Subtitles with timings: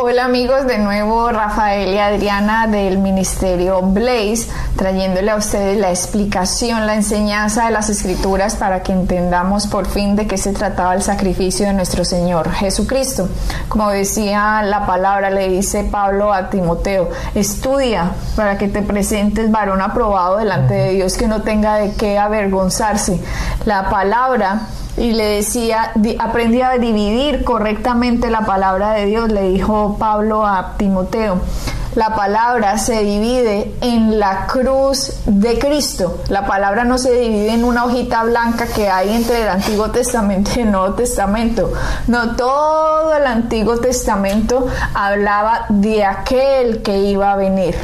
[0.00, 6.86] Hola amigos, de nuevo Rafael y Adriana del Ministerio Blaze, trayéndole a ustedes la explicación,
[6.86, 11.02] la enseñanza de las escrituras para que entendamos por fin de qué se trataba el
[11.02, 13.28] sacrificio de nuestro Señor Jesucristo.
[13.68, 19.82] Como decía la palabra, le dice Pablo a Timoteo, estudia para que te presentes varón
[19.82, 23.20] aprobado delante de Dios que no tenga de qué avergonzarse.
[23.64, 24.60] La palabra
[24.98, 30.74] y le decía, aprendí a dividir correctamente la palabra de Dios, le dijo Pablo a
[30.76, 31.40] Timoteo.
[31.94, 36.18] La palabra se divide en la cruz de Cristo.
[36.28, 40.52] La palabra no se divide en una hojita blanca que hay entre el Antiguo Testamento
[40.54, 41.72] y el Nuevo Testamento.
[42.06, 47.74] No, todo el Antiguo Testamento hablaba de aquel que iba a venir.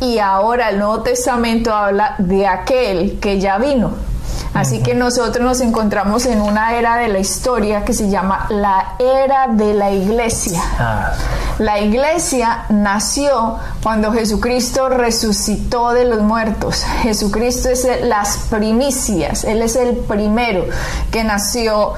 [0.00, 4.07] Y ahora el Nuevo Testamento habla de aquel que ya vino.
[4.58, 8.96] Así que nosotros nos encontramos en una era de la historia que se llama la
[8.98, 10.60] era de la iglesia.
[10.80, 11.12] Ah.
[11.60, 16.82] La iglesia nació cuando Jesucristo resucitó de los muertos.
[17.02, 20.64] Jesucristo es las primicias, Él es el primero
[21.12, 21.92] que nació,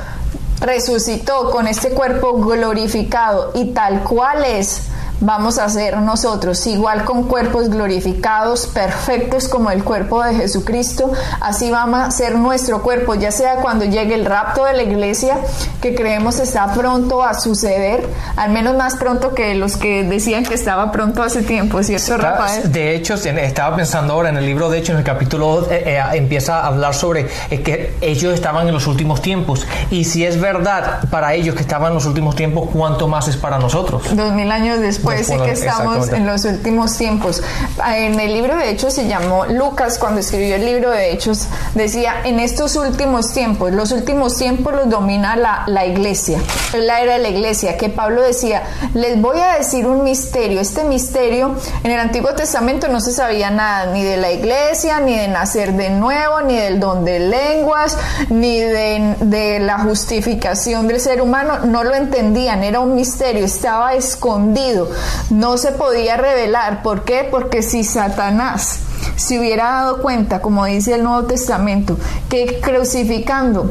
[0.60, 4.82] resucitó con este cuerpo glorificado y tal cual es
[5.20, 11.70] vamos a ser nosotros, igual con cuerpos glorificados, perfectos como el cuerpo de Jesucristo, así
[11.70, 15.38] vamos a ser nuestro cuerpo, ya sea cuando llegue el rapto de la iglesia,
[15.82, 20.54] que creemos está pronto a suceder, al menos más pronto que los que decían que
[20.54, 22.72] estaba pronto hace tiempo, ¿cierto, Rafael?
[22.72, 26.00] De hecho, estaba pensando ahora en el libro, de hecho, en el capítulo eh, eh,
[26.14, 30.40] empieza a hablar sobre eh, que ellos estaban en los últimos tiempos, y si es
[30.40, 34.02] verdad para ellos que estaban en los últimos tiempos, ¿cuánto más es para nosotros?
[34.14, 37.42] Dos mil años después puede decir que estamos en los últimos tiempos.
[37.86, 42.14] En el libro de Hechos se llamó Lucas, cuando escribió el libro de Hechos, decía,
[42.24, 46.38] en estos últimos tiempos, los últimos tiempos los domina la, la iglesia,
[46.74, 48.62] la era de la iglesia, que Pablo decía,
[48.94, 53.50] les voy a decir un misterio, este misterio en el Antiguo Testamento no se sabía
[53.50, 57.96] nada, ni de la iglesia, ni de nacer de nuevo, ni del don de lenguas,
[58.28, 63.94] ni de, de la justificación del ser humano, no lo entendían, era un misterio, estaba
[63.94, 64.90] escondido
[65.30, 66.82] no se podía revelar.
[66.82, 67.26] ¿Por qué?
[67.30, 68.80] Porque si Satanás
[69.16, 71.96] se hubiera dado cuenta, como dice el Nuevo Testamento,
[72.28, 73.70] que crucificando,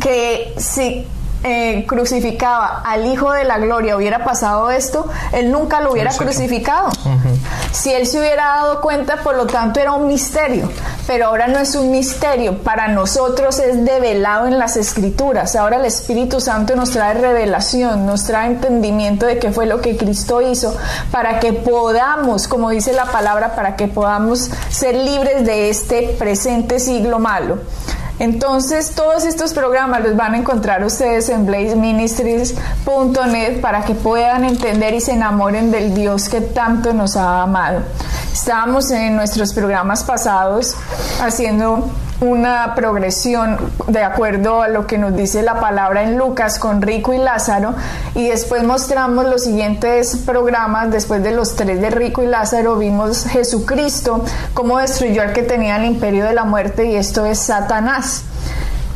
[0.00, 1.06] que si
[1.44, 6.90] eh, crucificaba al Hijo de la Gloria hubiera pasado esto, él nunca lo hubiera crucificado.
[7.72, 10.70] Si él se hubiera dado cuenta, por lo tanto era un misterio,
[11.06, 15.56] pero ahora no es un misterio, para nosotros es develado en las escrituras.
[15.56, 19.96] Ahora el Espíritu Santo nos trae revelación, nos trae entendimiento de qué fue lo que
[19.96, 20.76] Cristo hizo,
[21.10, 26.78] para que podamos, como dice la palabra, para que podamos ser libres de este presente
[26.78, 27.58] siglo malo.
[28.18, 34.94] Entonces, todos estos programas los van a encontrar ustedes en blazeministries.net para que puedan entender
[34.94, 37.82] y se enamoren del Dios que tanto nos ha amado.
[38.32, 40.74] Estábamos en nuestros programas pasados
[41.20, 41.90] haciendo
[42.22, 47.12] una progresión de acuerdo a lo que nos dice la palabra en Lucas con Rico
[47.12, 47.74] y Lázaro
[48.14, 53.24] y después mostramos los siguientes programas, después de los tres de Rico y Lázaro vimos
[53.24, 54.24] Jesucristo,
[54.54, 58.22] cómo destruyó al que tenía el imperio de la muerte y esto es Satanás.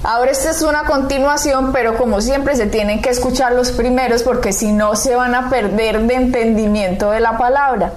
[0.05, 4.53] Ahora esta es una continuación, pero como siempre se tienen que escuchar los primeros porque
[4.53, 7.95] si no se van a perder de entendimiento de la palabra.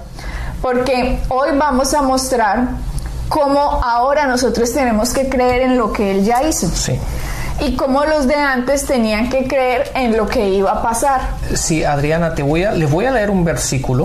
[0.60, 2.89] Porque hoy vamos a mostrar
[3.30, 6.68] cómo ahora nosotros tenemos que creer en lo que Él ya hizo.
[6.68, 6.98] Sí.
[7.60, 11.20] Y cómo los de antes tenían que creer en lo que iba a pasar.
[11.54, 14.04] Sí, Adriana, te voy a, les voy a leer un versículo.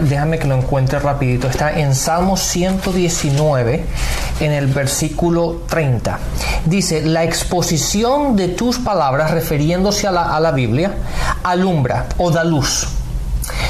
[0.00, 1.48] déjame que lo encuentre rapidito.
[1.48, 3.84] Está en Salmo 119,
[4.40, 6.18] en el versículo 30.
[6.64, 10.92] Dice, la exposición de tus palabras, refiriéndose a la, a la Biblia,
[11.42, 12.88] alumbra o da luz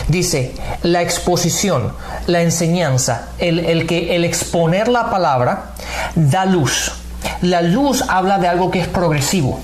[0.08, 1.92] Dice, la exposición,
[2.26, 5.72] la enseñanza, el, que, el exponer la palabra
[6.14, 6.92] da luz.
[7.42, 9.60] La luz habla de algo que es progresivo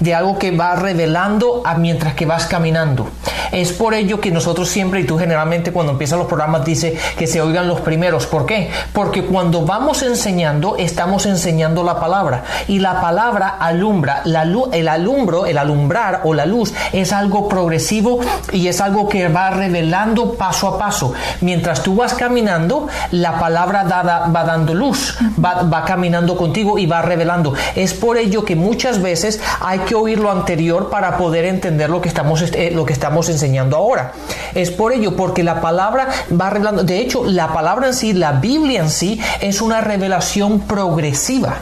[0.00, 3.08] de algo que va revelando a mientras que vas caminando.
[3.50, 7.26] Es por ello que nosotros siempre, y tú generalmente cuando empiezan los programas dice que
[7.26, 8.26] se oigan los primeros.
[8.26, 8.70] ¿Por qué?
[8.92, 12.44] Porque cuando vamos enseñando, estamos enseñando la palabra.
[12.68, 14.22] Y la palabra alumbra.
[14.24, 14.42] La
[14.72, 18.20] el alumbro, el alumbrar o la luz es algo progresivo
[18.52, 21.14] y es algo que va revelando paso a paso.
[21.40, 27.02] Mientras tú vas caminando, la palabra va dando luz, va, va caminando contigo y va
[27.02, 27.54] revelando.
[27.74, 32.00] Es por ello que muchas veces hay que oír lo anterior para poder entender lo
[32.00, 34.12] que estamos, eh, lo que estamos enseñando ahora.
[34.54, 36.08] Es por ello, porque la palabra
[36.38, 36.84] va revelando.
[36.84, 41.56] De hecho, la palabra en sí, la Biblia en sí, es una revelación progresiva.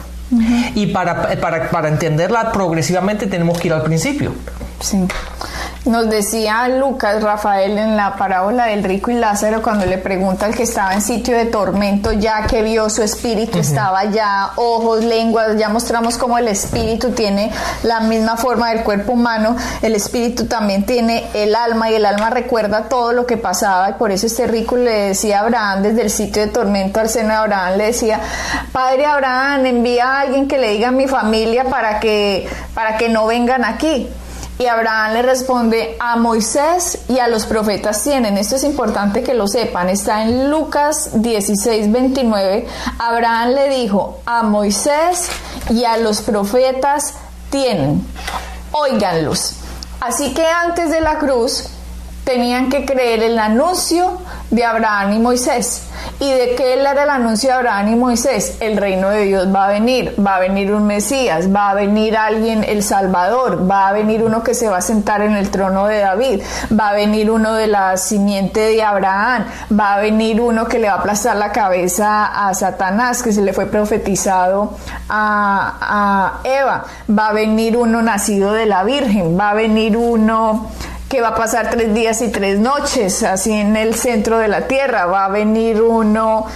[0.76, 4.32] Y para, para, para entenderla progresivamente tenemos que ir al principio.
[4.80, 5.08] Sí.
[5.90, 10.54] Nos decía Lucas Rafael en la parábola del rico y Lázaro cuando le pregunta al
[10.54, 15.58] que estaba en sitio de tormento, ya que vio su espíritu, estaba ya ojos, lenguas,
[15.58, 17.50] ya mostramos cómo el espíritu tiene
[17.82, 22.30] la misma forma del cuerpo humano, el espíritu también tiene el alma y el alma
[22.30, 26.02] recuerda todo lo que pasaba y por eso este rico le decía a Abraham desde
[26.02, 28.20] el sitio de tormento al seno de Abraham, le decía,
[28.70, 33.08] Padre Abraham, envía a alguien que le diga a mi familia para que, para que
[33.08, 34.08] no vengan aquí.
[34.60, 38.36] Y Abraham le responde, a Moisés y a los profetas tienen.
[38.36, 39.88] Esto es importante que lo sepan.
[39.88, 42.66] Está en Lucas 16, 29.
[42.98, 45.30] Abraham le dijo, a Moisés
[45.70, 47.14] y a los profetas
[47.48, 48.06] tienen.
[48.72, 49.54] Óiganlos.
[49.98, 51.64] Así que antes de la cruz
[52.24, 54.18] tenían que creer el anuncio
[54.50, 55.84] de Abraham y Moisés.
[56.22, 58.58] ¿Y de qué era el anuncio de Abraham y Moisés?
[58.60, 62.14] El reino de Dios va a venir, va a venir un Mesías, va a venir
[62.14, 65.86] alguien, el Salvador, va a venir uno que se va a sentar en el trono
[65.86, 66.42] de David,
[66.78, 70.88] va a venir uno de la simiente de Abraham, va a venir uno que le
[70.88, 74.74] va a aplastar la cabeza a Satanás, que se le fue profetizado
[75.08, 80.70] a, a Eva, va a venir uno nacido de la Virgen, va a venir uno
[81.10, 84.68] que va a pasar tres días y tres noches, así en el centro de la
[84.68, 86.46] tierra, va a venir uno,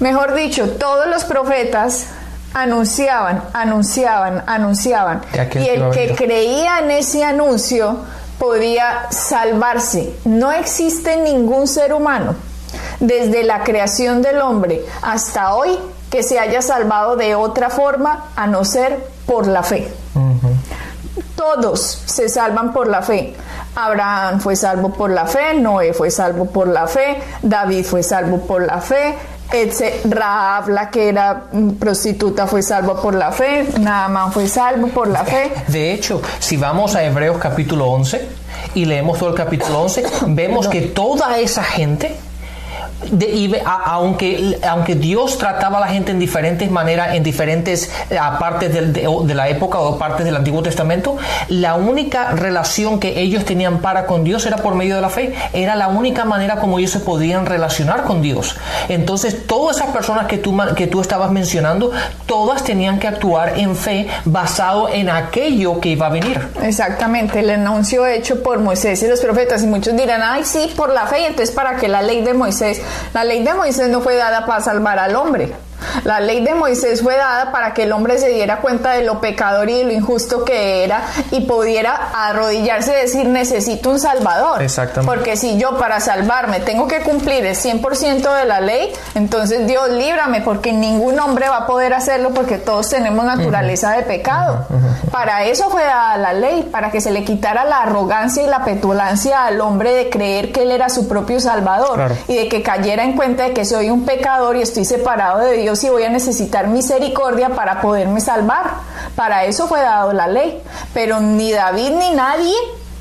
[0.00, 2.08] mejor dicho, todos los profetas
[2.52, 5.22] anunciaban, anunciaban, anunciaban.
[5.54, 8.00] Y el que creía en ese anuncio
[8.38, 10.14] podía salvarse.
[10.26, 12.34] No existe ningún ser humano,
[13.00, 15.70] desde la creación del hombre hasta hoy,
[16.10, 19.90] que se haya salvado de otra forma a no ser por la fe.
[21.34, 23.34] Todos se salvan por la fe.
[23.74, 28.40] Abraham fue salvo por la fe, Noé fue salvo por la fe, David fue salvo
[28.46, 29.14] por la fe,
[30.04, 31.44] Raab, la que era
[31.78, 35.52] prostituta, fue salvo por la fe, Naaman fue salvo por la fe.
[35.68, 38.28] De hecho, si vamos a Hebreos capítulo 11
[38.74, 42.16] y leemos todo el capítulo 11, vemos que toda esa gente
[43.64, 49.34] aunque, aunque Dios trataba a la gente en diferentes maneras, en diferentes eh, partes de,
[49.34, 51.16] la época o partes del Antiguo Testamento,
[51.48, 55.34] la única relación que ellos tenían para con Dios era por medio de la fe.
[55.52, 58.56] Era la única manera como ellos se podían relacionar con Dios.
[58.88, 61.92] Entonces, todas esas personas que tú, estabas mencionando,
[62.26, 66.40] todas tenían que actuar en fe basado en aquello que iba a venir.
[66.62, 69.62] Exactamente, el anuncio hecho por Moisés y los profetas.
[69.62, 71.22] Y muchos dirán, ay, sí, por la fe.
[71.22, 72.80] Y entonces, ¿para que la ley de Moisés
[73.12, 75.52] la ley de Moisés no fue dada para salvar al hombre.
[76.04, 79.20] La ley de Moisés fue dada para que el hombre se diera cuenta de lo
[79.20, 84.62] pecador y de lo injusto que era y pudiera arrodillarse y decir necesito un salvador.
[84.62, 85.14] Exactamente.
[85.14, 89.88] Porque si yo para salvarme tengo que cumplir el 100% de la ley, entonces Dios
[89.90, 94.66] líbrame porque ningún hombre va a poder hacerlo porque todos tenemos naturaleza de pecado.
[95.10, 98.64] Para eso fue dada la ley, para que se le quitara la arrogancia y la
[98.64, 103.04] petulancia al hombre de creer que él era su propio salvador y de que cayera
[103.04, 106.10] en cuenta de que soy un pecador y estoy separado de Dios si voy a
[106.10, 108.70] necesitar misericordia para poderme salvar.
[109.16, 110.60] Para eso fue dado la ley.
[110.94, 112.54] Pero ni David ni nadie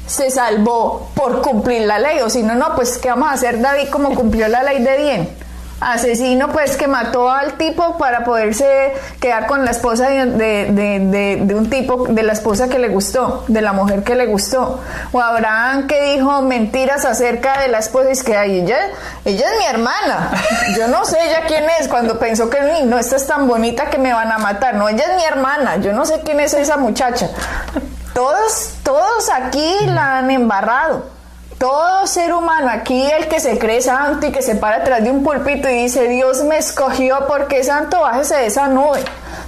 [0.08, 2.20] se salvó por cumplir la ley.
[2.20, 4.98] O si no, no, pues ¿qué vamos a hacer David como cumplió la ley de
[4.98, 5.41] bien?
[5.82, 12.06] Asesino pues que mató al tipo para poderse quedar con la esposa de, un tipo,
[12.08, 14.80] de la esposa que le gustó, de la mujer que le gustó.
[15.12, 18.78] O Abraham que dijo mentiras acerca de la esposa y es que ella,
[19.26, 20.32] ella es mi hermana.
[20.78, 23.98] Yo no sé ella quién es cuando pensó que no, esta es tan bonita que
[23.98, 24.76] me van a matar.
[24.76, 25.78] No, ella es mi hermana.
[25.78, 27.28] Yo no sé quién es esa muchacha.
[28.14, 31.21] Todos, todos aquí la han embarrado
[31.62, 35.12] todo ser humano, aquí el que se cree santo y que se para atrás de
[35.12, 39.04] un pulpito y dice, Dios me escogió porque santo, bájese de esa nube.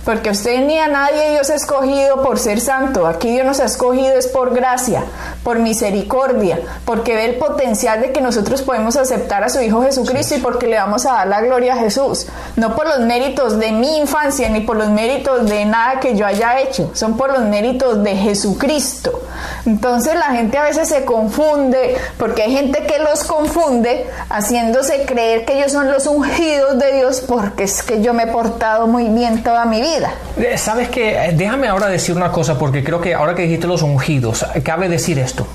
[0.05, 3.07] Porque usted ni a nadie Dios ha escogido por ser santo.
[3.07, 5.05] Aquí Dios nos ha escogido es por gracia,
[5.43, 10.35] por misericordia, porque ve el potencial de que nosotros podemos aceptar a su Hijo Jesucristo
[10.35, 12.27] y porque le vamos a dar la gloria a Jesús.
[12.57, 16.25] No por los méritos de mi infancia ni por los méritos de nada que yo
[16.25, 16.91] haya hecho.
[16.93, 19.21] Son por los méritos de Jesucristo
[19.65, 25.45] Entonces la gente a veces se confunde, porque hay gente que los confunde haciéndose creer
[25.45, 29.09] que ellos son los ungidos de Dios porque es que yo me he portado muy
[29.09, 30.13] bien toda mi vida.
[30.37, 33.81] Eh, Sabes que, déjame ahora decir una cosa, porque creo que ahora que dijiste los
[33.81, 35.45] ungidos, cabe decir esto.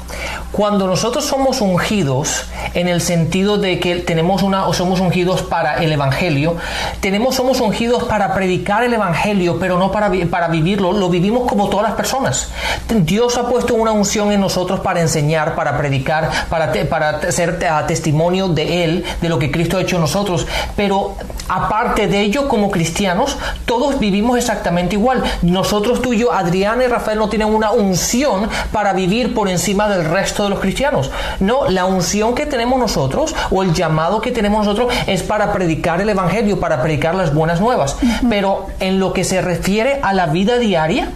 [0.52, 5.82] Cuando nosotros somos ungidos, en el sentido de que tenemos una, o somos ungidos para
[5.82, 6.56] el Evangelio,
[7.00, 11.68] tenemos, somos ungidos para predicar el Evangelio, pero no para, para vivirlo, lo vivimos como
[11.68, 12.48] todas las personas.
[12.88, 18.48] Dios ha puesto una unción en nosotros para enseñar, para predicar, para, para ser testimonio
[18.48, 20.46] de Él, de lo que Cristo ha hecho en nosotros.
[20.76, 21.16] Pero
[21.48, 25.22] aparte de ello, como cristianos, todos vivimos exactamente igual.
[25.42, 29.88] Nosotros, tú y yo, Adriana y Rafael no tienen una unción para vivir por encima
[29.88, 31.10] del resto de los cristianos.
[31.40, 36.00] No, la unción que tenemos nosotros o el llamado que tenemos nosotros es para predicar
[36.00, 37.96] el Evangelio, para predicar las buenas nuevas.
[38.28, 41.10] Pero en lo que se refiere a la vida diaria,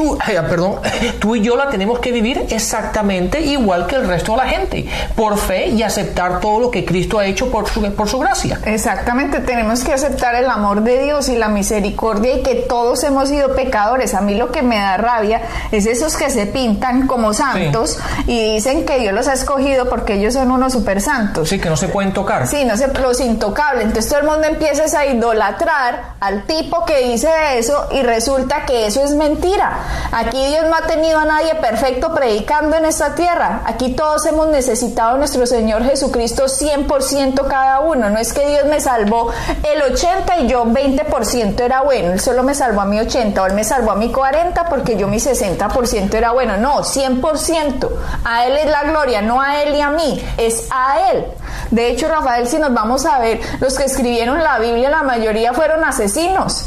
[0.00, 0.16] Tú,
[0.48, 0.76] perdón,
[1.18, 4.86] tú y yo la tenemos que vivir exactamente igual que el resto de la gente,
[5.14, 8.58] por fe y aceptar todo lo que Cristo ha hecho por su, por su gracia.
[8.64, 13.28] Exactamente, tenemos que aceptar el amor de Dios y la misericordia y que todos hemos
[13.28, 14.14] sido pecadores.
[14.14, 18.54] A mí lo que me da rabia es esos que se pintan como santos y
[18.54, 21.50] dicen que Dios los ha escogido porque ellos son unos super santos.
[21.50, 22.46] Sí, que no se pueden tocar.
[22.46, 23.84] Sí, no se, los intocables.
[23.84, 27.28] Entonces todo el mundo empieza a idolatrar al tipo que dice
[27.58, 32.12] eso y resulta que eso es mentira Aquí Dios no ha tenido a nadie perfecto
[32.12, 33.62] predicando en esta tierra.
[33.64, 38.10] Aquí todos hemos necesitado a nuestro Señor Jesucristo 100% cada uno.
[38.10, 39.30] No es que Dios me salvó
[39.62, 42.12] el 80 y yo 20% era bueno.
[42.12, 44.96] Él solo me salvó a mi 80 o Él me salvó a mi 40 porque
[44.96, 46.56] yo mi 60% era bueno.
[46.56, 47.88] No, 100%.
[48.24, 50.22] A Él es la gloria, no a Él y a mí.
[50.36, 51.26] Es a Él.
[51.70, 55.52] De hecho, Rafael, si nos vamos a ver, los que escribieron la Biblia, la mayoría
[55.52, 56.66] fueron asesinos.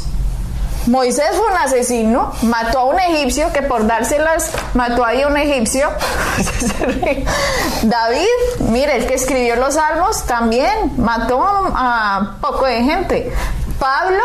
[0.86, 5.36] Moisés fue un asesino, mató a un egipcio que por dárselas mató ahí a un
[5.36, 5.88] egipcio.
[7.82, 8.26] David,
[8.70, 13.32] mire, el que escribió los salmos también mató a poco de gente.
[13.78, 14.22] Pablo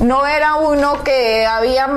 [0.00, 1.88] no era uno que había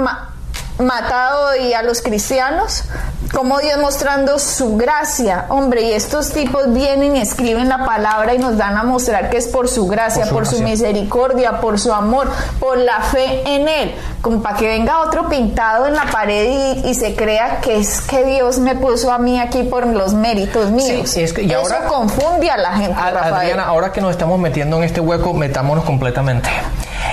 [0.80, 2.84] matado y a los cristianos,
[3.32, 5.46] como Dios mostrando su gracia.
[5.50, 9.38] Hombre, y estos tipos vienen y escriben la palabra y nos dan a mostrar que
[9.38, 13.96] es por su gracia, por su, misericordia, por su amor, por la fe en Él.
[14.22, 18.24] Como para que venga otro pintado en la pared y, se crea que es que
[18.24, 21.18] Dios me puso a mí aquí por los méritos míos.
[21.18, 22.96] es y Eso confunde a la gente.
[23.00, 26.50] Adriana, ahora que nos estamos metiendo en este hueco, metámonos completamente.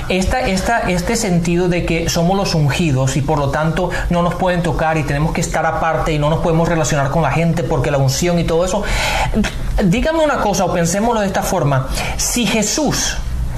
[0.08, 4.34] Esta, esta, este sentido de que somos los ungidos y por lo tanto no nos
[4.34, 7.62] pueden tocar y tenemos que estar aparte y no nos podemos relacionar con la gente
[7.62, 8.82] porque la unción y todo eso.
[9.84, 11.88] Dígame una cosa o pensémoslo de esta forma.
[12.16, 13.16] Si Jesús,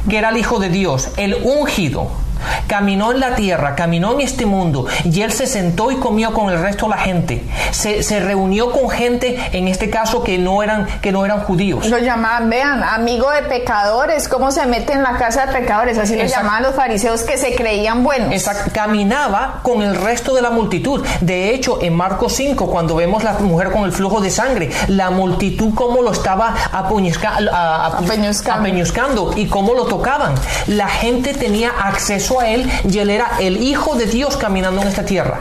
[0.08, 2.21] que era el Hijo de Dios, el ungido,
[2.66, 6.50] caminó en la tierra, caminó en este mundo y él se sentó y comió con
[6.50, 7.44] el resto de la gente.
[7.70, 11.88] Se, se reunió con gente, en este caso, que no eran, que no eran judíos.
[11.88, 16.16] Lo llamaban, vean, amigo de pecadores, cómo se mete en la casa de pecadores, así
[16.16, 18.32] lo llamaban los fariseos que se creían buenos.
[18.32, 18.70] Exacto.
[18.72, 21.04] Caminaba con el resto de la multitud.
[21.20, 25.10] De hecho, en Marcos 5, cuando vemos la mujer con el flujo de sangre, la
[25.10, 30.34] multitud cómo lo estaba apeñuscando y cómo lo tocaban.
[30.66, 34.88] La gente tenía acceso a él y él era el Hijo de Dios caminando en
[34.88, 35.40] esta tierra.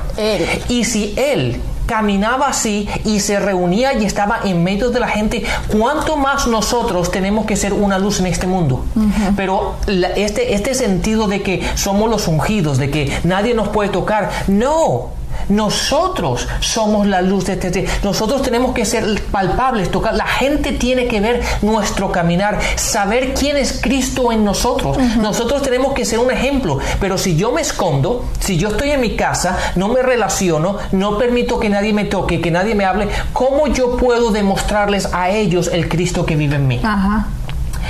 [0.69, 5.43] Y si él caminaba así y se reunía y estaba en medio de la gente,
[5.67, 8.85] ¿cuánto más nosotros tenemos que ser una luz en este mundo?
[9.35, 9.75] Pero
[10.15, 15.09] este, este sentido de que somos los ungidos, de que nadie nos puede tocar, no.
[15.49, 17.87] Nosotros somos la luz de este.
[18.03, 20.13] Nosotros tenemos que ser palpables, tocar.
[20.13, 24.97] La gente tiene que ver nuestro caminar, saber quién es Cristo en nosotros.
[25.17, 26.79] Nosotros tenemos que ser un ejemplo.
[26.99, 31.17] Pero si yo me escondo, si yo estoy en mi casa, no me relaciono, no
[31.17, 35.69] permito que nadie me toque, que nadie me hable, ¿cómo yo puedo demostrarles a ellos
[35.71, 36.81] el Cristo que vive en mí?
[36.83, 37.27] Ajá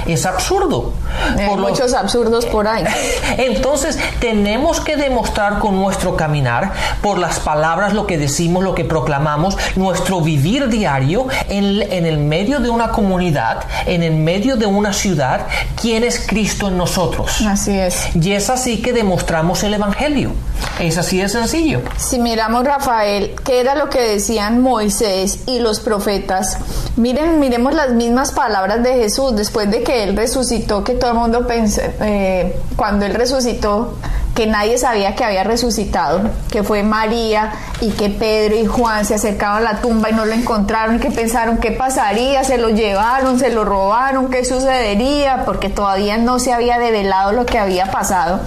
[0.06, 0.94] es absurdo.
[1.38, 2.84] Hay muchos absurdos por ahí.
[3.38, 6.72] Entonces tenemos que demostrar con nuestro caminar,
[7.02, 12.18] por las palabras, lo que decimos, lo que proclamamos, nuestro vivir diario en, en el
[12.18, 15.48] medio de una comunidad, en el medio de una ciudad,
[15.80, 17.42] quién es Cristo en nosotros.
[17.48, 18.16] Así es.
[18.16, 20.34] Y es así que demostramos el Evangelio.
[20.80, 21.82] Es así de sencillo.
[21.98, 26.58] Si miramos, Rafael, qué era lo que decían Moisés y los profetas,
[26.98, 31.18] miren, miremos las mismas palabras de Jesús después de que él resucitó, que todo el
[31.18, 33.96] mundo pensó, eh, cuando él resucitó,
[34.36, 39.16] que nadie sabía que había resucitado, que fue María y que Pedro y Juan se
[39.16, 43.40] acercaron a la tumba y no lo encontraron, que pensaron qué pasaría, se lo llevaron,
[43.40, 48.40] se lo robaron, qué sucedería, porque todavía no se había develado lo que había pasado.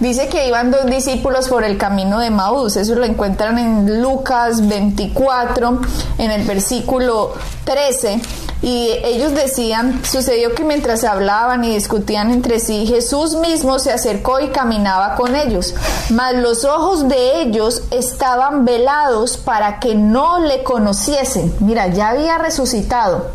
[0.00, 4.66] Dice que iban dos discípulos por el camino de Maús, eso lo encuentran en Lucas
[4.68, 5.80] 24,
[6.18, 7.32] en el versículo
[7.64, 8.20] 13
[8.62, 14.40] y ellos decían, sucedió que mientras hablaban y discutían entre sí, Jesús mismo se acercó
[14.40, 15.74] y caminaba con ellos,
[16.10, 21.54] mas los ojos de ellos estaban velados para que no le conociesen.
[21.60, 23.30] Mira, ya había resucitado,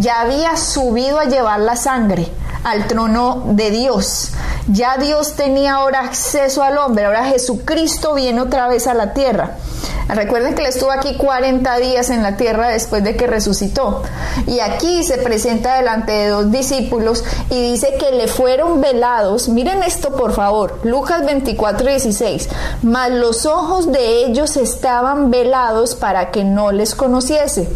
[0.00, 2.30] ya había subido a llevar la sangre
[2.64, 4.32] al trono de Dios.
[4.66, 9.56] Ya Dios tenía ahora acceso al hombre, ahora Jesucristo viene otra vez a la tierra.
[10.08, 14.02] Recuerden que él estuvo aquí 40 días en la tierra después de que resucitó.
[14.46, 19.48] Y aquí se presenta delante de dos discípulos y dice que le fueron velados.
[19.48, 22.48] Miren esto por favor, Lucas 24, 16.
[22.82, 27.68] Mas los ojos de ellos estaban velados para que no les conociese.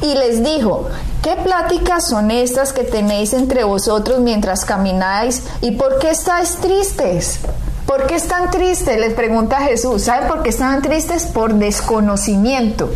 [0.00, 0.86] Y les dijo,
[1.22, 5.44] ¿Qué pláticas son estas que tenéis entre vosotros mientras camináis?
[5.60, 7.38] ¿Y por qué estáis tristes?
[7.92, 8.98] ¿Por qué están tristes?
[8.98, 10.04] Les pregunta Jesús.
[10.04, 11.26] ¿Saben por qué están tristes?
[11.26, 12.90] Por desconocimiento.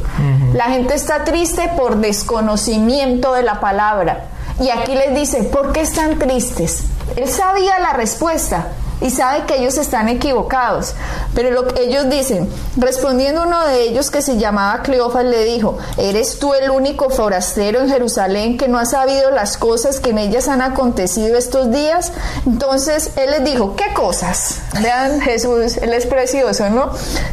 [0.55, 4.29] La gente está triste por desconocimiento de la palabra.
[4.59, 6.85] Y aquí les dice, ¿por qué están tristes?
[7.15, 8.69] Él sabía la respuesta,
[9.01, 10.95] y sabe que ellos están equivocados.
[11.35, 15.79] Pero lo que ellos dicen, respondiendo uno de ellos que se llamaba Cleofas, le dijo,
[15.97, 20.19] ¿eres tú el único forastero en Jerusalén que no ha sabido las cosas que en
[20.19, 22.13] ellas han acontecido estos días?
[22.47, 24.61] Entonces él les dijo, ¿qué cosas?
[24.81, 26.91] Vean Jesús, él es precioso, ¿no?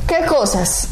[0.08, 0.88] ¿Qué cosas?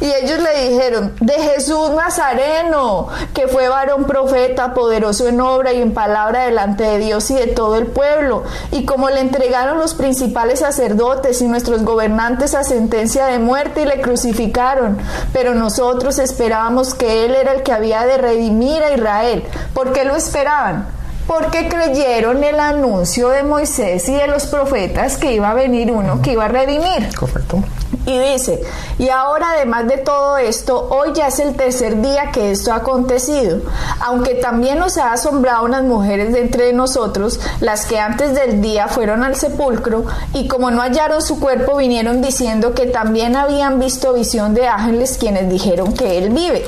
[0.00, 5.80] Y ellos le dijeron, de Jesús Nazareno, que fue varón profeta, poderoso en obra y
[5.80, 8.42] en palabra delante de Dios y de todo el pueblo.
[8.72, 13.86] Y como le entregaron los principales sacerdotes y nuestros gobernantes a sentencia de muerte y
[13.86, 14.98] le crucificaron,
[15.32, 19.44] pero nosotros esperábamos que Él era el que había de redimir a Israel.
[19.72, 20.86] ¿Por qué lo esperaban?
[21.26, 26.22] porque creyeron el anuncio de Moisés y de los profetas que iba a venir uno
[26.22, 27.14] que iba a redimir.
[27.18, 27.62] Correcto.
[28.04, 28.60] Y dice,
[28.98, 32.76] y ahora además de todo esto, hoy ya es el tercer día que esto ha
[32.76, 33.60] acontecido,
[34.00, 38.86] aunque también nos ha asombrado unas mujeres de entre nosotros, las que antes del día
[38.88, 44.12] fueron al sepulcro, y como no hallaron su cuerpo, vinieron diciendo que también habían visto
[44.12, 46.64] visión de ángeles quienes dijeron que él vive.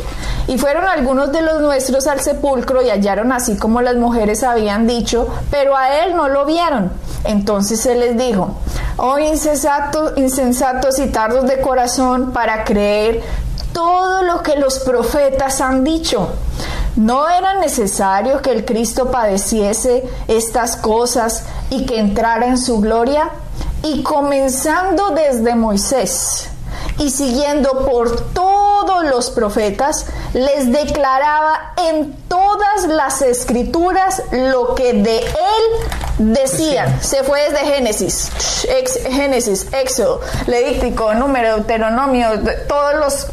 [0.48, 4.86] Y fueron algunos de los nuestros al sepulcro y hallaron así como las mujeres habían
[4.86, 6.90] dicho, pero a él no lo vieron.
[7.24, 8.56] Entonces se les dijo,
[8.98, 13.22] oh insensatos, insensatos y tardos de corazón para creer
[13.72, 16.28] todo lo que los profetas han dicho.
[16.96, 23.30] ¿No era necesario que el Cristo padeciese estas cosas y que entrara en su gloria?
[23.82, 26.48] Y comenzando desde Moisés
[26.98, 35.18] y siguiendo por todos los profetas, les declaraba en todas las escrituras lo que de
[35.18, 37.00] él decían.
[37.02, 38.30] Se fue desde Génesis,
[39.10, 42.28] Génesis, Éxodo, Levítico, Número, Deuteronomio,
[42.66, 43.26] todos los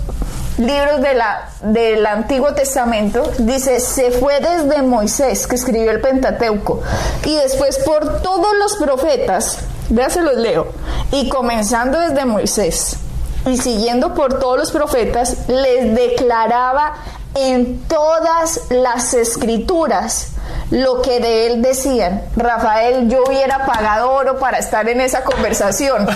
[0.57, 6.81] libros de la, del Antiguo Testamento, dice, se fue desde Moisés, que escribió el Pentateuco,
[7.25, 9.57] y después por todos los profetas,
[9.89, 10.67] ya se los leo,
[11.11, 12.97] y comenzando desde Moisés,
[13.45, 16.93] y siguiendo por todos los profetas, les declaraba
[17.35, 20.29] en todas las escrituras
[20.71, 22.23] lo que de él decían.
[22.35, 26.07] Rafael, yo hubiera pagado oro para estar en esa conversación.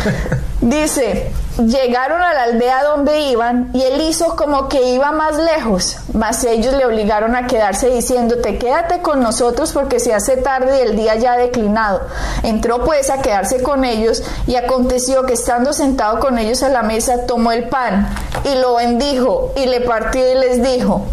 [0.60, 5.96] Dice, llegaron a la aldea donde iban y él hizo como que iba más lejos,
[6.12, 10.88] mas ellos le obligaron a quedarse diciéndote, quédate con nosotros porque se hace tarde y
[10.88, 12.02] el día ya ha declinado.
[12.42, 16.82] Entró pues a quedarse con ellos y aconteció que estando sentado con ellos a la
[16.82, 18.08] mesa tomó el pan
[18.44, 21.06] y lo bendijo y le partió y les dijo,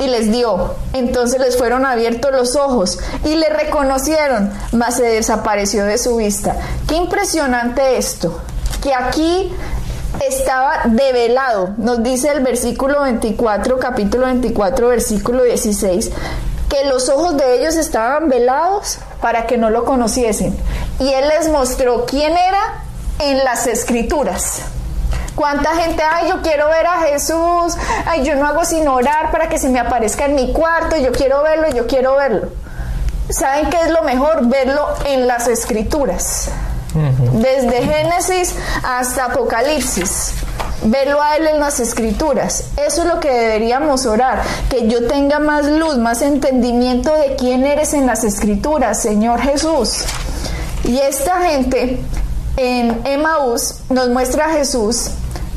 [0.00, 0.74] y les dio.
[0.92, 6.56] Entonces les fueron abiertos los ojos y le reconocieron, mas se desapareció de su vista.
[6.88, 8.40] Qué impresionante esto,
[8.84, 9.50] que aquí
[10.20, 16.10] estaba develado, nos dice el versículo 24, capítulo 24, versículo 16,
[16.68, 20.54] que los ojos de ellos estaban velados para que no lo conociesen.
[21.00, 22.84] Y él les mostró quién era
[23.20, 24.60] en las escrituras.
[25.34, 29.48] ¿Cuánta gente, ay, yo quiero ver a Jesús, ay, yo no hago sino orar para
[29.48, 32.48] que se me aparezca en mi cuarto, yo quiero verlo, yo quiero verlo?
[33.30, 34.46] ¿Saben qué es lo mejor?
[34.46, 36.50] Verlo en las escrituras.
[36.94, 40.32] Desde Génesis hasta Apocalipsis.
[40.84, 42.64] Verlo a Él en las escrituras.
[42.76, 44.42] Eso es lo que deberíamos orar.
[44.68, 50.04] Que yo tenga más luz, más entendimiento de quién eres en las escrituras, Señor Jesús.
[50.84, 51.98] Y esta gente
[52.56, 55.10] en Emaús nos muestra a Jesús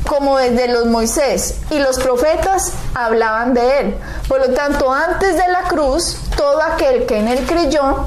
[0.06, 3.96] como desde los Moisés y los profetas hablaban de él.
[4.26, 8.06] Por lo tanto, antes de la cruz, todo aquel que en él creyó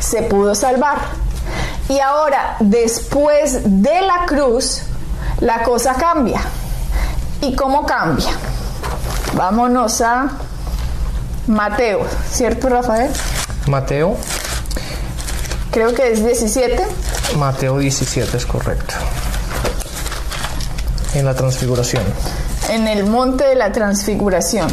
[0.00, 1.27] se pudo salvar.
[1.88, 4.82] Y ahora, después de la cruz,
[5.40, 6.40] la cosa cambia.
[7.40, 8.30] ¿Y cómo cambia?
[9.34, 10.28] Vámonos a
[11.46, 13.10] Mateo, ¿cierto Rafael?
[13.68, 14.16] Mateo.
[15.70, 16.84] Creo que es 17.
[17.36, 18.94] Mateo 17 es correcto.
[21.14, 22.02] En la transfiguración.
[22.68, 24.68] En el monte de la transfiguración.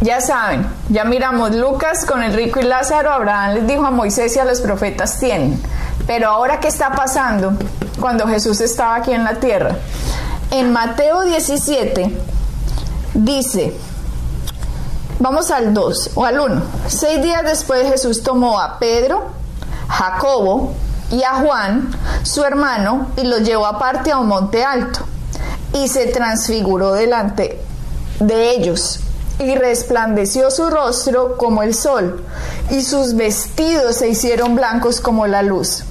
[0.00, 4.36] Ya saben, ya miramos Lucas con el rico y Lázaro, Abraham les dijo a Moisés
[4.36, 5.60] y a los profetas tienen.
[6.08, 7.52] Pero ahora, ¿qué está pasando
[8.00, 9.76] cuando Jesús estaba aquí en la tierra?
[10.50, 12.18] En Mateo 17
[13.12, 13.74] dice,
[15.18, 19.26] vamos al 2 o al 1, seis días después Jesús tomó a Pedro,
[19.86, 20.72] Jacobo
[21.10, 21.90] y a Juan,
[22.22, 25.00] su hermano, y los llevó aparte a un monte alto
[25.74, 27.60] y se transfiguró delante
[28.18, 29.00] de ellos
[29.40, 32.24] y resplandeció su rostro como el sol,
[32.70, 35.84] y sus vestidos se hicieron blancos como la luz.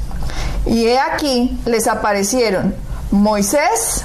[0.69, 2.75] Y he aquí les aparecieron
[3.11, 4.03] Moisés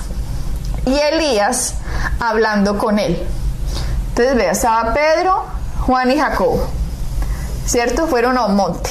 [0.87, 1.75] y Elías
[2.21, 3.21] hablando con él.
[4.09, 5.45] Entonces vea, estaba Pedro,
[5.81, 6.67] Juan y Jacobo,
[7.67, 8.07] ¿cierto?
[8.07, 8.91] Fueron a un monte.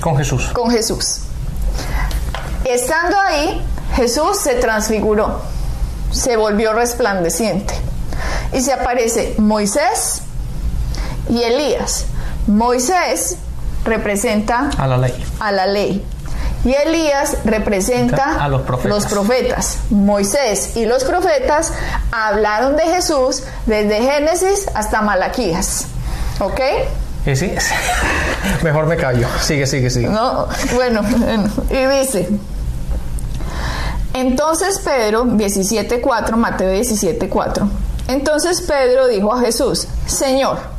[0.00, 0.50] Con Jesús.
[0.52, 1.20] Con Jesús.
[2.64, 3.62] Estando ahí,
[3.94, 5.40] Jesús se transfiguró,
[6.10, 7.74] se volvió resplandeciente
[8.52, 10.22] y se aparece Moisés
[11.28, 12.06] y Elías.
[12.46, 13.36] Moisés
[13.84, 15.24] representa a la ley.
[15.40, 16.04] A la ley.
[16.64, 18.90] Y Elías representa a los profetas.
[18.90, 19.78] los profetas.
[19.90, 21.72] Moisés y los profetas
[22.10, 25.86] hablaron de Jesús desde Génesis hasta Malaquías.
[26.40, 26.60] ¿Ok?
[27.26, 27.52] ¿Y sí?
[28.62, 29.28] Mejor me callo.
[29.40, 30.08] Sigue, sigue, sigue.
[30.08, 31.02] No, bueno,
[31.70, 32.28] y dice,
[34.14, 37.68] entonces Pedro, 17.4, Mateo 17.4,
[38.08, 40.75] entonces Pedro dijo a Jesús, Señor,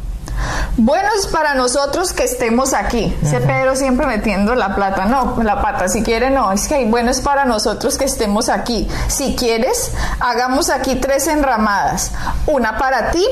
[0.77, 3.15] bueno es para nosotros que estemos aquí.
[3.21, 7.11] Dice Pedro siempre metiendo la plata, no, la pata, si quiere no, es que bueno
[7.11, 8.87] es para nosotros que estemos aquí.
[9.07, 12.11] Si quieres, hagamos aquí tres enramadas,
[12.45, 13.25] una para ti,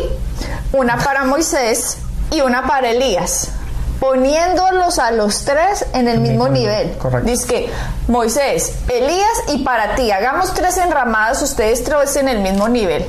[0.73, 1.97] una para Moisés
[2.31, 3.51] y una para Elías
[3.99, 6.97] poniéndolos a los tres en el, mismo, nivel.
[6.97, 7.27] Correcto.
[7.27, 7.71] Dice que
[8.07, 13.05] Moisés, Elías y para ti, hagamos tres enramadas, ustedes tres en el mismo nivel.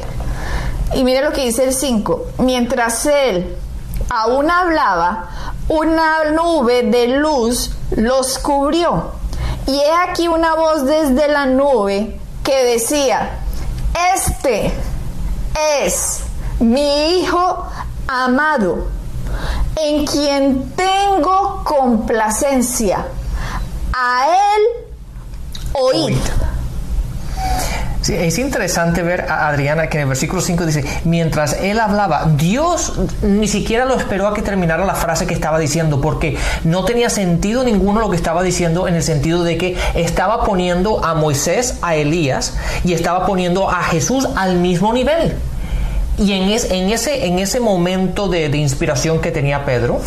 [0.95, 2.27] Y mire lo que dice el 5.
[2.39, 3.57] Mientras él
[4.09, 5.29] aún hablaba,
[5.69, 9.13] una nube de luz los cubrió.
[9.67, 13.41] Y he aquí una voz desde la nube que decía,
[14.15, 14.73] este
[15.83, 16.21] es
[16.61, 17.67] mi hijo
[18.07, 18.87] amado,
[19.77, 23.07] en quien tengo complacencia.
[23.93, 24.87] A él
[25.73, 26.17] oíd.
[28.07, 32.31] Sí, es interesante ver a Adriana que en el versículo 5 dice, mientras él hablaba,
[32.37, 36.85] Dios ni siquiera lo esperó a que terminara la frase que estaba diciendo, porque no
[36.85, 41.15] tenía sentido ninguno lo que estaba diciendo en el sentido de que estaba poniendo a
[41.15, 45.35] Moisés, a Elías, y estaba poniendo a Jesús al mismo nivel.
[46.17, 50.01] Y en, es, en, ese, en ese momento de, de inspiración que tenía Pedro,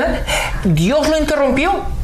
[0.64, 1.95] Dios lo interrumpió.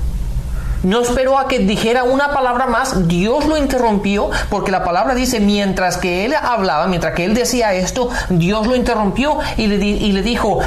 [0.83, 5.39] No esperó a que dijera una palabra más, Dios lo interrumpió, porque la palabra dice,
[5.41, 10.11] mientras que él hablaba, mientras que él decía esto, Dios lo interrumpió y le, y
[10.13, 10.59] le dijo,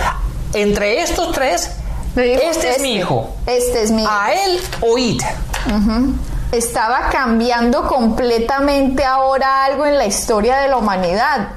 [0.53, 1.71] entre estos tres,
[2.15, 4.11] dijo, este, es mi hijo, Este es mi hijo.
[4.11, 5.21] a él oíd.
[6.51, 11.49] estaba cambiando completamente ahora algo en la historia de la humanidad.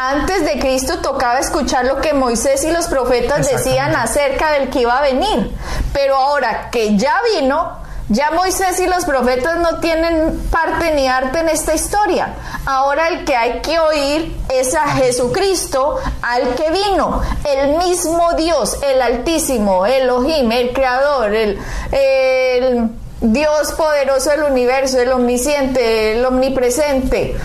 [0.00, 4.82] Antes de Cristo tocaba escuchar lo que Moisés y los profetas decían acerca del que
[4.82, 5.52] iba a venir.
[5.92, 11.40] Pero ahora que ya vino, ya Moisés y los profetas no tienen parte ni arte
[11.40, 12.34] en esta historia.
[12.66, 18.78] Ahora el que hay que oír es a Jesucristo, al que vino, el mismo Dios,
[18.82, 21.58] el Altísimo, Elohim, el Creador, el,
[21.92, 22.88] el
[23.20, 27.36] Dios poderoso del universo, el omnisciente, el omnipresente.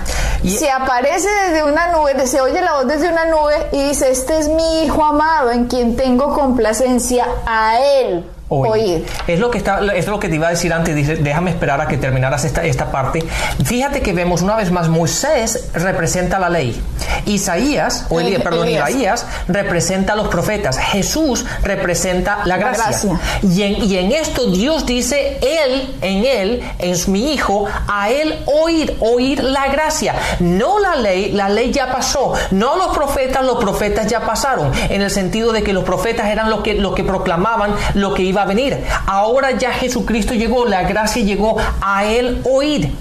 [0.43, 4.11] Y- se aparece desde una nube, se oye la voz desde una nube y dice,
[4.11, 8.25] este es mi Hijo amado en quien tengo complacencia, a él
[8.61, 9.05] Oír.
[9.27, 10.95] Es lo que está, es lo que te iba a decir antes.
[10.95, 13.23] Dice, déjame esperar a que terminaras esta, esta parte.
[13.63, 16.81] Fíjate que vemos una vez más Moisés representa la ley.
[17.25, 18.67] Isaías, o Elías, perdón.
[18.67, 20.77] Isaías representa a los profetas.
[20.77, 22.85] Jesús representa la gracia.
[22.87, 23.19] gracia.
[23.41, 28.39] Y, en, y en esto Dios dice, él, en él, es mi hijo, a él
[28.45, 30.15] oír, oír la gracia.
[30.39, 32.33] No la ley, la ley ya pasó.
[32.51, 34.71] No los profetas, los profetas ya pasaron.
[34.89, 38.23] En el sentido de que los profetas eran los que, los que proclamaban lo que
[38.23, 38.83] iba a venir.
[39.05, 42.93] Ahora ya Jesucristo llegó, la gracia llegó a él oír.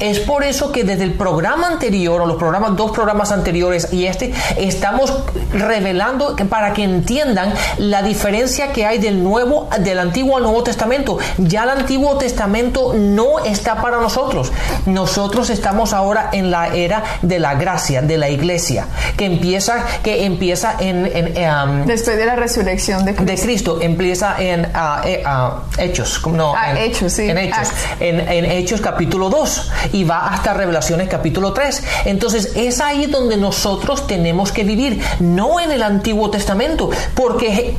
[0.00, 4.06] Es por eso que desde el programa anterior, o los programas, dos programas anteriores y
[4.06, 5.12] este, estamos
[5.52, 11.18] revelando para que entiendan la diferencia que hay del nuevo, del antiguo al nuevo testamento.
[11.38, 14.52] Ya el antiguo testamento no está para nosotros.
[14.86, 20.24] Nosotros estamos ahora en la era de la gracia, de la iglesia, que empieza, que
[20.24, 23.32] empieza en, um, después de la resurrección de Cristo.
[23.32, 27.28] De Cristo empieza en uh, eh, uh, Hechos, no, ah, en, Hechos, sí.
[27.28, 27.68] En Hechos,
[28.00, 31.84] en, en Hechos capítulo 2 y va hasta Revelaciones capítulo 3.
[32.06, 37.76] Entonces es ahí donde nosotros tenemos que vivir, no en el Antiguo Testamento, porque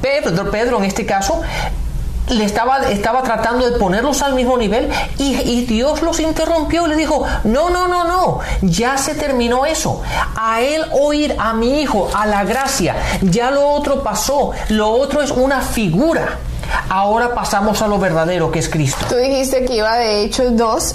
[0.00, 1.42] Pedro, Pedro en este caso
[2.30, 6.90] le estaba, estaba tratando de ponerlos al mismo nivel y, y, Dios los interrumpió y
[6.90, 10.02] le dijo, no, no, no, no, ya se terminó eso.
[10.36, 15.22] A él oír a mi hijo, a la gracia, ya lo otro pasó, lo otro
[15.22, 16.38] es una figura.
[16.90, 19.06] Ahora pasamos a lo verdadero que es Cristo.
[19.08, 20.94] Tú dijiste que iba de Hechos 2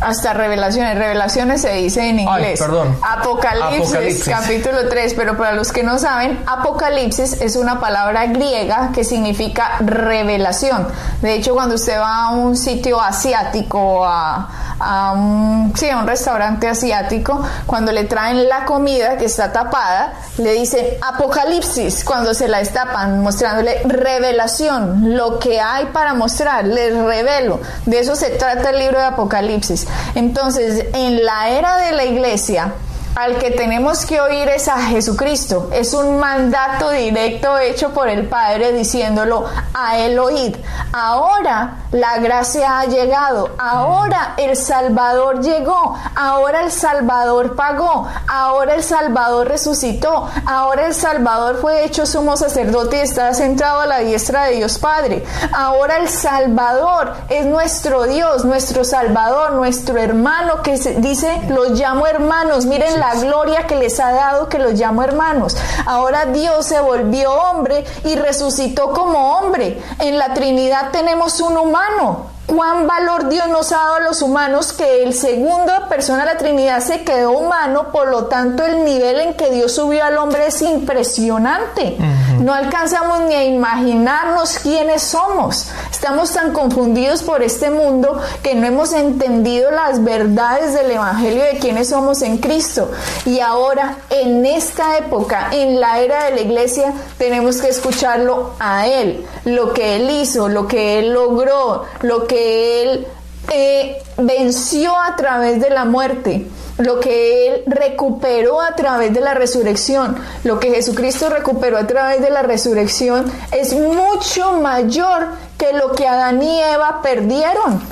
[0.00, 0.96] hasta Revelaciones.
[0.98, 2.58] Revelaciones se dice en inglés.
[2.60, 2.96] perdón.
[3.02, 5.14] Apocalipsis, capítulo 3.
[5.14, 10.88] Pero para los que no saben, Apocalipsis es una palabra griega que significa revelación.
[11.20, 16.06] De hecho, cuando usted va a un sitio asiático, a, a un, sí, a un
[16.06, 22.48] restaurante asiático, cuando le traen la comida que está tapada, le dicen Apocalipsis cuando se
[22.48, 27.60] la destapan, mostrándole revelación, lo que hay para mostrar, les revelo.
[27.86, 29.86] De eso se trata el libro de Apocalipsis.
[30.14, 32.74] Entonces, en la era de la iglesia,
[33.16, 35.68] al que tenemos que oír es a Jesucristo.
[35.72, 39.44] Es un mandato directo hecho por el Padre diciéndolo
[39.74, 40.56] a él oíd.
[40.92, 43.50] Ahora la gracia ha llegado.
[43.58, 45.96] Ahora el Salvador llegó.
[46.14, 48.06] Ahora el Salvador pagó.
[48.28, 50.28] Ahora el Salvador resucitó.
[50.46, 54.78] Ahora el Salvador fue hecho sumo sacerdote y está sentado a la diestra de Dios
[54.78, 55.24] Padre.
[55.52, 62.66] Ahora el Salvador es nuestro Dios, nuestro Salvador, nuestro hermano que dice, los llamo hermanos.
[62.66, 65.56] Miren la gloria que les ha dado que los llamo hermanos.
[65.86, 69.82] Ahora Dios se volvió hombre y resucitó como hombre.
[69.98, 74.72] En la Trinidad tenemos un humano cuán valor Dios nos ha dado a los humanos
[74.72, 79.20] que el segundo persona de la Trinidad se quedó humano, por lo tanto el nivel
[79.20, 81.96] en que Dios subió al hombre es impresionante.
[82.40, 85.66] No alcanzamos ni a imaginarnos quiénes somos.
[85.90, 91.58] Estamos tan confundidos por este mundo que no hemos entendido las verdades del Evangelio de
[91.58, 92.90] quiénes somos en Cristo.
[93.26, 98.86] Y ahora, en esta época, en la era de la iglesia, tenemos que escucharlo a
[98.86, 103.06] Él, lo que Él hizo, lo que Él logró, lo que él
[103.50, 106.46] eh, venció a través de la muerte,
[106.78, 112.22] lo que Él recuperó a través de la resurrección, lo que Jesucristo recuperó a través
[112.22, 117.82] de la resurrección es mucho mayor que lo que Adán y Eva perdieron.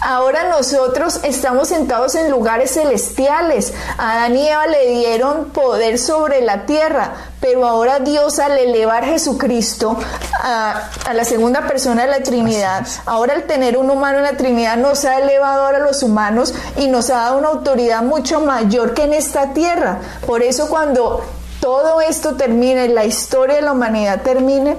[0.00, 3.72] Ahora nosotros estamos sentados en lugares celestiales.
[3.98, 9.04] A Adán y Eva le dieron poder sobre la tierra, pero ahora Dios al elevar
[9.04, 9.96] Jesucristo
[10.42, 14.76] a, la segunda persona de la Trinidad, ahora al tener un humano en la Trinidad
[14.76, 18.94] nos ha elevado ahora a los humanos y nos ha dado una autoridad mucho mayor
[18.94, 19.98] que en esta tierra.
[20.26, 21.22] Por eso cuando
[21.60, 24.76] todo esto termine, la historia de la humanidad termine,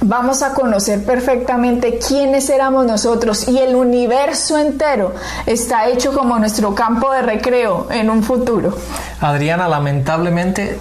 [0.00, 5.14] vamos a conocer perfectamente quiénes éramos nosotros y el universo entero
[5.46, 8.76] está hecho como nuestro campo de recreo en un futuro.
[9.20, 10.78] Adriana, lamentablemente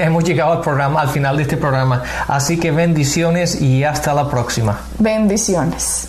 [0.00, 2.02] hemos llegado al programa, al final de este programa.
[2.28, 4.80] Así que bendiciones y hasta la próxima.
[4.98, 6.08] Bendiciones.